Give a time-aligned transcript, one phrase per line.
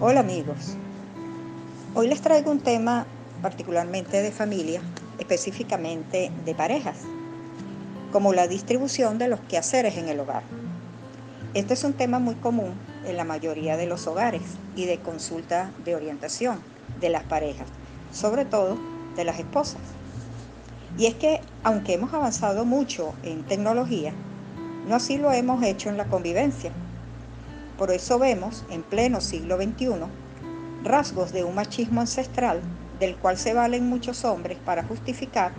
[0.00, 0.76] Hola amigos,
[1.96, 3.04] hoy les traigo un tema
[3.42, 4.80] particularmente de familia,
[5.18, 6.98] específicamente de parejas,
[8.12, 10.44] como la distribución de los quehaceres en el hogar.
[11.52, 12.74] Este es un tema muy común
[13.08, 14.42] en la mayoría de los hogares
[14.76, 16.60] y de consulta de orientación
[17.00, 17.66] de las parejas,
[18.12, 18.78] sobre todo
[19.16, 19.82] de las esposas.
[20.96, 24.12] Y es que aunque hemos avanzado mucho en tecnología,
[24.86, 26.70] no así lo hemos hecho en la convivencia
[27.78, 29.90] por eso vemos, en pleno siglo XXI,
[30.82, 32.60] rasgos de un machismo ancestral
[32.98, 35.52] del cual se valen muchos hombres para justificar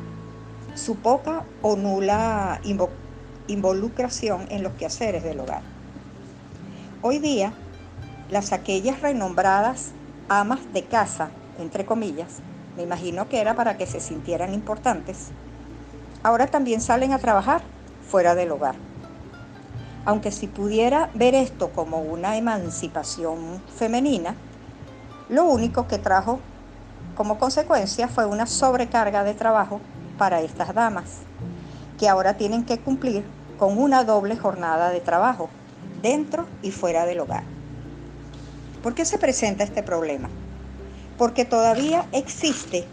[0.76, 2.60] su poca o nula
[3.48, 5.62] involucración en los quehaceres del hogar.
[7.02, 7.54] Hoy día,
[8.30, 9.92] las aquellas renombradas
[10.28, 12.40] amas de casa, entre comillas,
[12.76, 15.30] me imagino que era para que se sintieran importantes,
[16.22, 17.62] ahora también salen a trabajar
[18.06, 18.89] fuera del hogar
[20.06, 24.36] aunque si pudiera ver esto como una emancipación femenina,
[25.30, 26.40] lo único que trajo
[27.16, 29.82] como consecuencia fue una sobrecarga de trabajo
[30.18, 31.20] para estas damas,
[31.98, 33.26] que ahora tienen que cumplir
[33.58, 35.50] con una doble jornada de trabajo,
[36.02, 37.44] dentro y fuera del hogar.
[38.82, 40.30] ¿Por qué se presenta este problema?
[41.18, 42.86] Porque todavía existe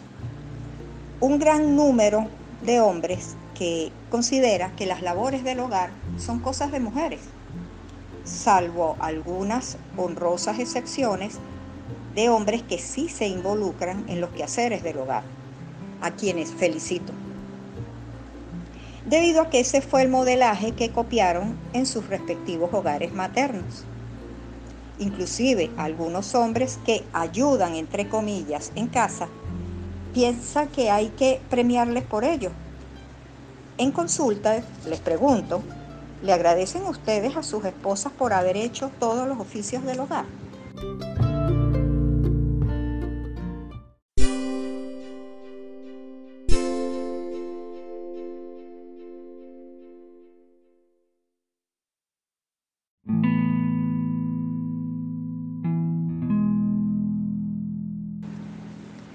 [1.21, 2.27] un gran número
[2.62, 7.21] de hombres que considera que las labores del hogar son cosas de mujeres,
[8.25, 11.39] salvo algunas honrosas excepciones
[12.15, 15.23] de hombres que sí se involucran en los quehaceres del hogar,
[16.03, 17.12] a quienes felicito.
[19.07, 23.84] Debido a que ese fue el modelaje que copiaron en sus respectivos hogares maternos.
[24.99, 29.29] Inclusive algunos hombres que ayudan, entre comillas, en casa,
[30.12, 32.51] piensan que hay que premiarles por ello
[33.79, 35.63] en consulta les pregunto,
[36.23, 40.25] ¿le agradecen ustedes a sus esposas por haber hecho todos los oficios del hogar?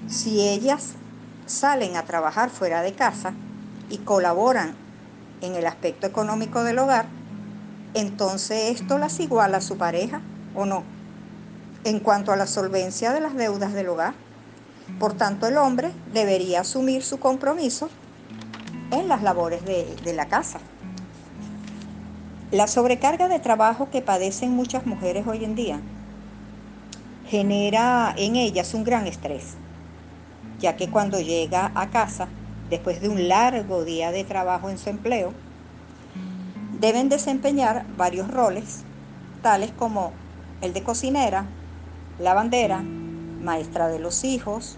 [0.07, 0.93] Si ellas
[1.45, 3.33] salen a trabajar fuera de casa,
[3.91, 4.73] y colaboran
[5.41, 7.05] en el aspecto económico del hogar,
[7.93, 10.21] entonces esto las iguala a su pareja
[10.55, 10.83] o no.
[11.83, 14.13] En cuanto a la solvencia de las deudas del hogar,
[14.99, 17.89] por tanto el hombre debería asumir su compromiso
[18.91, 20.59] en las labores de, de la casa.
[22.51, 25.79] La sobrecarga de trabajo que padecen muchas mujeres hoy en día
[27.27, 29.55] genera en ellas un gran estrés,
[30.59, 32.27] ya que cuando llega a casa
[32.71, 35.33] después de un largo día de trabajo en su empleo,
[36.79, 38.83] deben desempeñar varios roles,
[39.43, 40.13] tales como
[40.61, 41.45] el de cocinera,
[42.17, 44.77] lavandera, maestra de los hijos,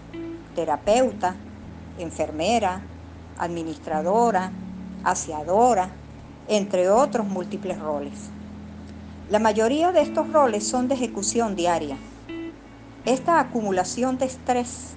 [0.56, 1.36] terapeuta,
[1.98, 2.82] enfermera,
[3.38, 4.50] administradora,
[5.04, 5.90] aseadora,
[6.48, 8.28] entre otros múltiples roles.
[9.30, 11.96] La mayoría de estos roles son de ejecución diaria.
[13.04, 14.96] Esta acumulación de estrés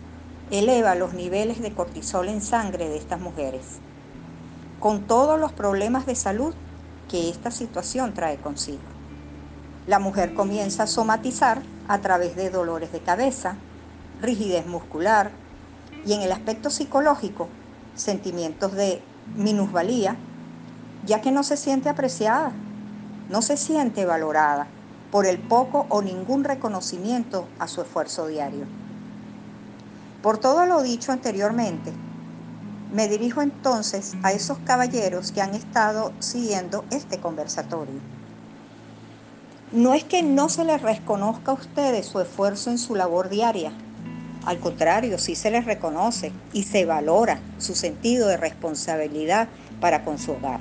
[0.51, 3.65] eleva los niveles de cortisol en sangre de estas mujeres,
[4.79, 6.53] con todos los problemas de salud
[7.09, 8.79] que esta situación trae consigo.
[9.87, 13.55] La mujer comienza a somatizar a través de dolores de cabeza,
[14.21, 15.31] rigidez muscular
[16.05, 17.47] y en el aspecto psicológico,
[17.95, 19.01] sentimientos de
[19.35, 20.15] minusvalía,
[21.05, 22.51] ya que no se siente apreciada,
[23.29, 24.67] no se siente valorada
[25.11, 28.65] por el poco o ningún reconocimiento a su esfuerzo diario.
[30.27, 31.93] Por todo lo dicho anteriormente,
[32.91, 38.01] me dirijo entonces a esos caballeros que han estado siguiendo este conversatorio.
[39.71, 43.71] No es que no se les reconozca a ustedes su esfuerzo en su labor diaria.
[44.45, 49.47] Al contrario, sí se les reconoce y se valora su sentido de responsabilidad
[49.79, 50.59] para con su hogar.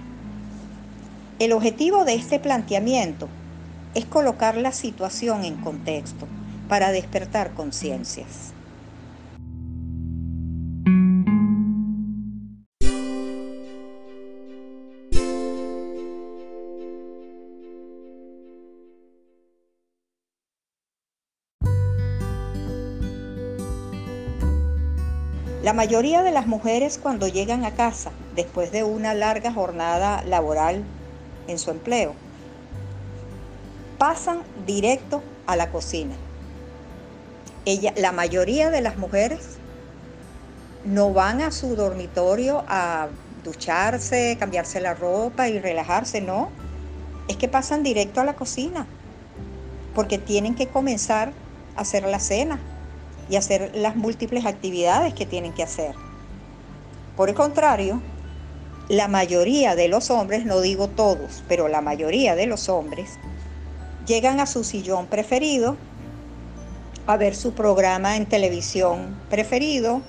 [1.40, 3.26] El objetivo de este planteamiento
[3.96, 6.28] es colocar la situación en contexto
[6.68, 8.54] para despertar conciencias.
[25.66, 30.84] La mayoría de las mujeres cuando llegan a casa después de una larga jornada laboral
[31.48, 32.14] en su empleo,
[33.98, 36.14] pasan directo a la cocina.
[37.64, 39.56] Ella, la mayoría de las mujeres
[40.84, 43.08] no van a su dormitorio a
[43.42, 46.48] ducharse, cambiarse la ropa y relajarse, no.
[47.26, 48.86] Es que pasan directo a la cocina,
[49.96, 51.32] porque tienen que comenzar
[51.74, 52.60] hacer la cena
[53.28, 55.94] y hacer las múltiples actividades que tienen que hacer.
[57.16, 58.00] Por el contrario,
[58.88, 63.18] la mayoría de los hombres, no digo todos, pero la mayoría de los hombres,
[64.06, 65.76] llegan a su sillón preferido,
[67.06, 70.02] a ver su programa en televisión preferido,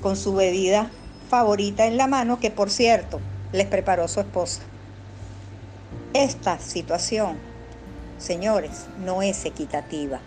[0.00, 0.90] con su bebida
[1.28, 3.20] favorita en la mano, que por cierto
[3.52, 4.60] les preparó su esposa.
[6.12, 7.36] Esta situación,
[8.18, 10.20] señores, no es equitativa.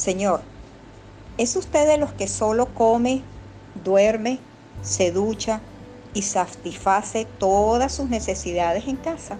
[0.00, 0.40] Señor,
[1.36, 3.20] ¿es usted de los que solo come,
[3.84, 4.38] duerme,
[4.80, 5.60] se ducha
[6.14, 9.36] y satisface todas sus necesidades en casa?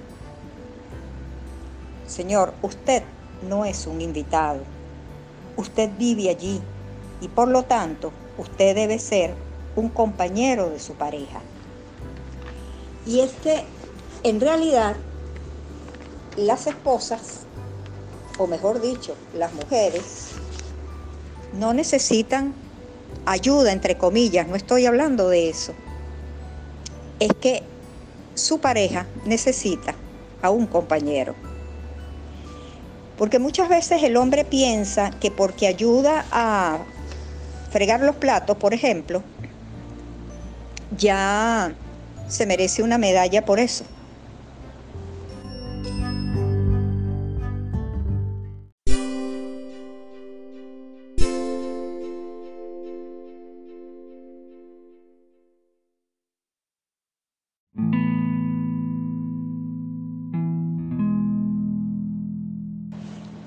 [2.06, 3.02] Señor, usted
[3.48, 4.60] no es un invitado.
[5.56, 6.60] Usted vive allí
[7.22, 9.32] y por lo tanto usted debe ser
[9.76, 11.40] un compañero de su pareja.
[13.06, 13.64] Y es que
[14.24, 14.94] en realidad
[16.36, 17.46] las esposas,
[18.36, 20.29] o mejor dicho, las mujeres,
[21.52, 22.54] no necesitan
[23.26, 25.72] ayuda, entre comillas, no estoy hablando de eso.
[27.18, 27.62] Es que
[28.34, 29.94] su pareja necesita
[30.42, 31.34] a un compañero.
[33.18, 36.78] Porque muchas veces el hombre piensa que porque ayuda a
[37.70, 39.22] fregar los platos, por ejemplo,
[40.96, 41.74] ya
[42.28, 43.84] se merece una medalla por eso.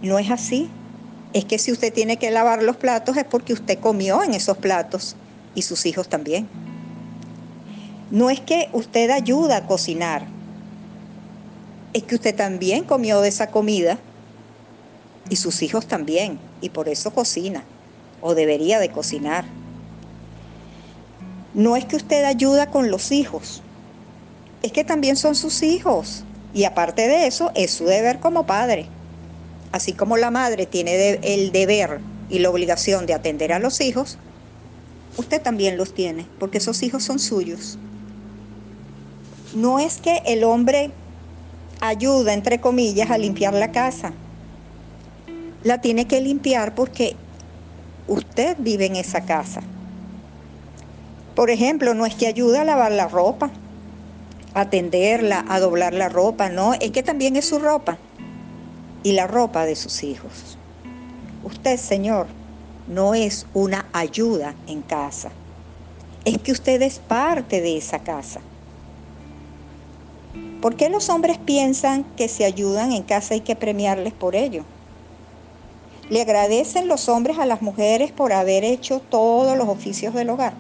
[0.04, 0.70] No es así.
[1.32, 4.58] Es que si usted tiene que lavar los platos es porque usted comió en esos
[4.58, 5.16] platos
[5.56, 6.48] y sus hijos también.
[8.12, 10.28] No es que usted ayuda a cocinar,
[11.94, 13.98] es que usted también comió de esa comida
[15.30, 17.64] y sus hijos también, y por eso cocina,
[18.22, 19.46] o debería de cocinar.
[21.56, 23.64] No es que usted ayuda con los hijos,
[24.62, 26.24] es que también son sus hijos,
[26.54, 28.88] y aparte de eso es su deber como padre
[29.74, 32.00] así como la madre tiene el deber
[32.30, 34.20] y la obligación de atender a los hijos,
[35.18, 37.80] usted también los tiene, porque esos hijos son suyos.
[39.56, 40.92] No es que el hombre
[41.82, 44.14] ayuda, entre comillas, a limpiar la casa.
[45.64, 47.16] La tiene que limpiar porque
[48.08, 49.62] usted vive en esa casa.
[51.36, 53.50] Por ejemplo, no es que ayuda a lavar la ropa,
[54.54, 57.98] a tenderla, a doblar la ropa, no, es que también es su ropa
[59.04, 60.58] y la ropa de sus hijos.
[61.44, 62.28] Usted, Señor,
[62.88, 65.32] no es una ayuda en casa,
[66.26, 68.42] es que usted es parte de esa casa.
[70.62, 74.64] ¿Por qué los hombres piensan que se ayudan en casa hay que premiarles por ello?
[76.10, 80.54] Le agradecen los hombres a las mujeres por haber hecho todos los oficios del hogar,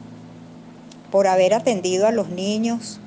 [1.12, 3.00] por haber atendido a los niños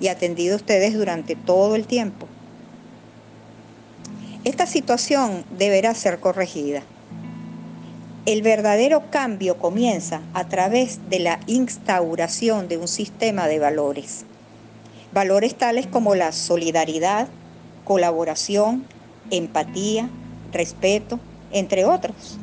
[0.00, 2.28] y atendido a ustedes durante todo el tiempo.
[4.44, 6.82] Esta situación deberá ser corregida.
[8.26, 14.26] El verdadero cambio comienza a través de la instauración de un sistema de valores.
[15.14, 17.28] Valores tales como la solidaridad,
[17.86, 18.84] colaboración,
[19.30, 20.10] empatía,
[20.52, 22.38] respeto, entre otros.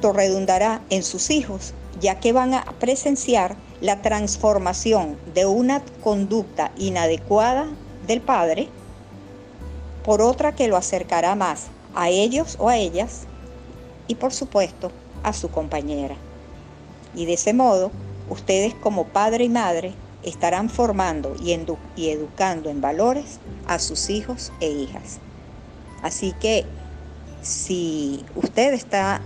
[0.00, 7.66] Redundará en sus hijos, ya que van a presenciar la transformación de una conducta inadecuada
[8.06, 8.68] del padre
[10.04, 13.24] por otra que lo acercará más a ellos o a ellas
[14.06, 14.90] y por supuesto
[15.22, 16.16] a su compañera.
[17.14, 17.90] Y de ese modo,
[18.30, 24.68] ustedes como padre y madre estarán formando y educando en valores a sus hijos e
[24.68, 25.18] hijas.
[26.02, 26.64] Así que
[27.42, 29.20] si usted está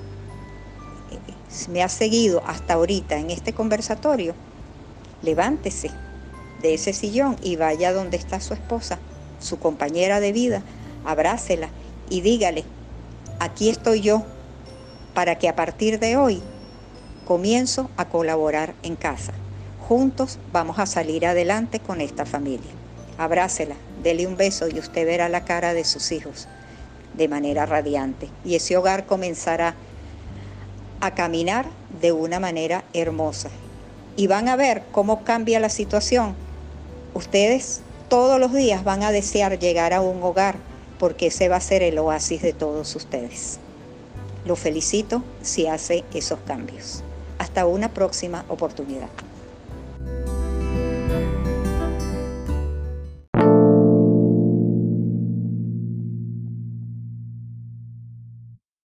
[1.68, 4.34] me ha seguido hasta ahorita en este conversatorio,
[5.22, 5.90] levántese
[6.62, 8.98] de ese sillón y vaya donde está su esposa,
[9.40, 10.62] su compañera de vida,
[11.04, 11.68] abrácela
[12.08, 12.64] y dígale,
[13.38, 14.22] aquí estoy yo
[15.14, 16.42] para que a partir de hoy
[17.26, 19.32] comienzo a colaborar en casa.
[19.88, 22.70] Juntos vamos a salir adelante con esta familia.
[23.18, 26.48] Abrácela, dele un beso y usted verá la cara de sus hijos
[27.14, 28.30] de manera radiante.
[28.44, 29.74] Y ese hogar comenzará
[31.02, 31.66] a caminar
[32.00, 33.50] de una manera hermosa.
[34.16, 36.36] Y van a ver cómo cambia la situación.
[37.12, 40.54] Ustedes todos los días van a desear llegar a un hogar
[41.00, 43.58] porque ese va a ser el oasis de todos ustedes.
[44.44, 47.02] Lo felicito si hace esos cambios.
[47.38, 49.08] Hasta una próxima oportunidad.